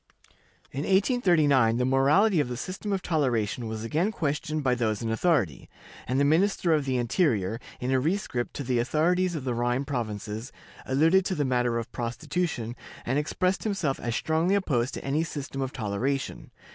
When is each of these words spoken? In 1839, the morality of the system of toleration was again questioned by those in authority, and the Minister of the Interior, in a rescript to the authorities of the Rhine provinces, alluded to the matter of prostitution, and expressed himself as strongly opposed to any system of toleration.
In 0.71 0.79
1839, 0.79 1.77
the 1.77 1.85
morality 1.85 2.39
of 2.39 2.47
the 2.49 2.57
system 2.57 2.91
of 2.91 3.03
toleration 3.03 3.67
was 3.67 3.83
again 3.83 4.11
questioned 4.11 4.63
by 4.63 4.73
those 4.73 5.03
in 5.03 5.11
authority, 5.11 5.69
and 6.07 6.19
the 6.19 6.25
Minister 6.25 6.73
of 6.73 6.85
the 6.85 6.97
Interior, 6.97 7.59
in 7.79 7.91
a 7.91 7.99
rescript 7.99 8.55
to 8.55 8.63
the 8.63 8.79
authorities 8.79 9.35
of 9.35 9.43
the 9.43 9.53
Rhine 9.53 9.85
provinces, 9.85 10.51
alluded 10.87 11.23
to 11.25 11.35
the 11.35 11.45
matter 11.45 11.77
of 11.77 11.91
prostitution, 11.91 12.75
and 13.05 13.19
expressed 13.19 13.63
himself 13.63 13.99
as 13.99 14.15
strongly 14.15 14.55
opposed 14.55 14.95
to 14.95 15.05
any 15.05 15.23
system 15.23 15.61
of 15.61 15.71
toleration. 15.71 16.49